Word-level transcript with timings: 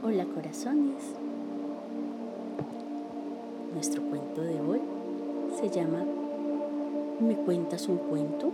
Hola 0.00 0.24
corazones. 0.26 1.16
Nuestro 3.74 4.00
cuento 4.04 4.42
de 4.42 4.60
hoy 4.60 4.80
se 5.58 5.70
llama 5.70 6.04
¿Me 7.18 7.34
cuentas 7.34 7.88
un 7.88 7.96
cuento? 7.96 8.52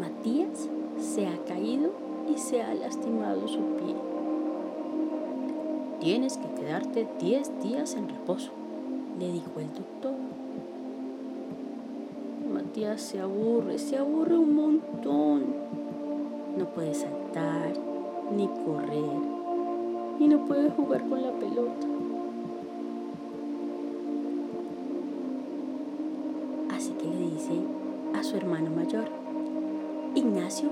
Matías 0.00 0.66
se 0.98 1.26
ha 1.26 1.44
caído 1.44 1.92
y 2.34 2.38
se 2.38 2.62
ha 2.62 2.72
lastimado 2.72 3.46
su 3.46 3.58
pie. 3.58 3.94
Tienes 6.00 6.38
que 6.38 6.54
quedarte 6.54 7.06
10 7.20 7.60
días 7.62 7.96
en 7.96 8.08
reposo, 8.08 8.50
le 9.18 9.30
dijo 9.30 9.60
el 9.60 9.68
doctor. 9.74 10.14
Matías 12.76 13.00
se 13.00 13.18
aburre, 13.18 13.78
se 13.78 13.96
aburre 13.96 14.36
un 14.36 14.54
montón. 14.54 15.46
No 16.58 16.66
puede 16.74 16.92
saltar, 16.92 17.72
ni 18.36 18.48
correr, 18.48 19.22
y 20.18 20.28
no 20.28 20.44
puede 20.44 20.68
jugar 20.68 21.08
con 21.08 21.22
la 21.22 21.32
pelota. 21.32 21.86
Así 26.70 26.90
que 27.00 27.06
le 27.06 27.30
dice 27.30 27.62
a 28.14 28.22
su 28.22 28.36
hermano 28.36 28.68
mayor, 28.68 29.08
Ignacio, 30.14 30.68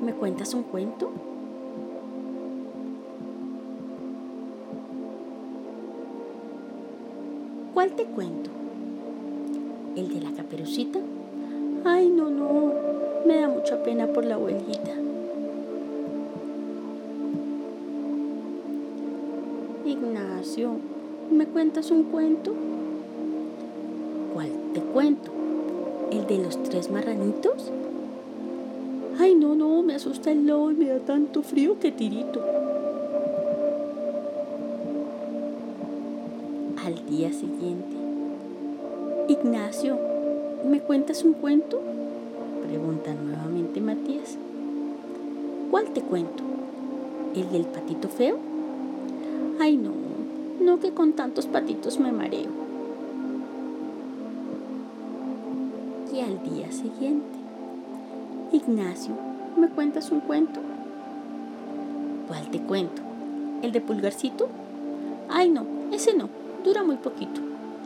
¿me 0.00 0.14
cuentas 0.14 0.54
un 0.54 0.62
cuento? 0.62 1.10
¿Cuál 7.74 7.96
te 7.96 8.04
cuento? 8.04 8.61
¿El 9.96 10.08
de 10.08 10.20
la 10.22 10.32
caperucita? 10.32 11.00
Ay, 11.84 12.08
no, 12.08 12.30
no, 12.30 12.72
me 13.26 13.40
da 13.40 13.48
mucha 13.48 13.82
pena 13.82 14.06
por 14.06 14.24
la 14.24 14.36
abuelita. 14.36 14.90
Ignacio, 19.84 20.70
¿me 21.30 21.46
cuentas 21.46 21.90
un 21.90 22.04
cuento? 22.04 22.54
¿Cuál 24.32 24.48
te 24.72 24.80
cuento? 24.80 25.30
¿El 26.10 26.26
de 26.26 26.38
los 26.38 26.62
tres 26.62 26.90
marranitos? 26.90 27.70
Ay, 29.18 29.34
no, 29.34 29.54
no, 29.54 29.82
me 29.82 29.94
asusta 29.94 30.30
el 30.30 30.46
lobo 30.46 30.70
y 30.70 30.74
me 30.74 30.86
da 30.86 31.00
tanto 31.00 31.42
frío 31.42 31.78
que 31.78 31.92
tirito. 31.92 32.42
Al 36.82 37.06
día 37.06 37.30
siguiente, 37.32 38.01
Ignacio, 39.28 39.98
¿me 40.68 40.80
cuentas 40.80 41.22
un 41.22 41.34
cuento? 41.34 41.80
Pregunta 42.66 43.14
nuevamente 43.14 43.80
Matías. 43.80 44.36
¿Cuál 45.70 45.90
te 45.90 46.00
cuento? 46.00 46.42
¿El 47.36 47.50
del 47.52 47.66
patito 47.66 48.08
feo? 48.08 48.36
Ay, 49.60 49.76
no, 49.76 49.92
no 50.60 50.80
que 50.80 50.90
con 50.90 51.12
tantos 51.12 51.46
patitos 51.46 52.00
me 52.00 52.10
mareo. 52.10 52.50
Y 56.12 56.20
al 56.20 56.42
día 56.42 56.72
siguiente, 56.72 57.38
Ignacio, 58.50 59.14
¿me 59.56 59.68
cuentas 59.68 60.10
un 60.10 60.18
cuento? 60.20 60.58
¿Cuál 62.26 62.50
te 62.50 62.60
cuento? 62.60 63.02
¿El 63.62 63.70
de 63.70 63.80
pulgarcito? 63.80 64.48
Ay, 65.30 65.48
no, 65.48 65.64
ese 65.92 66.12
no, 66.12 66.28
dura 66.64 66.82
muy 66.82 66.96
poquito, 66.96 67.40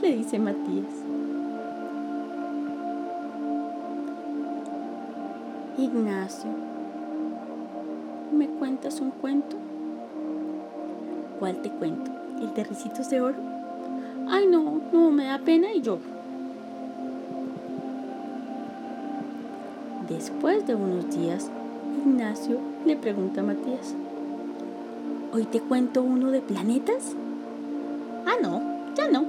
le 0.00 0.16
dice 0.16 0.38
Matías. 0.38 1.07
Ignacio, 5.78 6.50
¿me 8.36 8.48
cuentas 8.48 9.00
un 9.00 9.12
cuento? 9.12 9.56
¿Cuál 11.38 11.62
te 11.62 11.70
cuento? 11.70 12.10
¿El 12.40 12.52
de 12.52 12.64
ricitos 12.64 13.08
de 13.10 13.20
oro? 13.20 13.36
Ay, 14.28 14.48
no, 14.48 14.80
no, 14.92 15.12
me 15.12 15.26
da 15.26 15.38
pena 15.38 15.72
y 15.72 15.80
yo. 15.80 16.00
Después 20.08 20.66
de 20.66 20.74
unos 20.74 21.16
días, 21.16 21.48
Ignacio 22.04 22.58
le 22.84 22.96
pregunta 22.96 23.42
a 23.42 23.44
Matías, 23.44 23.94
¿hoy 25.32 25.44
te 25.44 25.60
cuento 25.60 26.02
uno 26.02 26.32
de 26.32 26.40
planetas? 26.40 27.14
Ah, 28.26 28.34
no, 28.42 28.62
ya 28.96 29.06
no. 29.06 29.24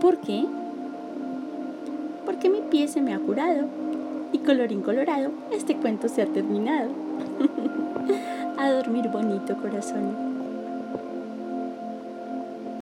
¿Por 0.00 0.18
qué? 0.18 0.46
Porque 2.24 2.48
mi 2.48 2.60
pie 2.60 2.86
se 2.86 3.02
me 3.02 3.14
ha 3.14 3.18
curado 3.18 3.66
y 4.32 4.38
colorín 4.38 4.82
colorado, 4.82 5.30
este 5.52 5.76
cuento 5.76 6.08
se 6.08 6.22
ha 6.22 6.26
terminado. 6.26 6.90
a 8.58 8.70
dormir 8.70 9.08
bonito, 9.08 9.56
corazón. 9.56 10.27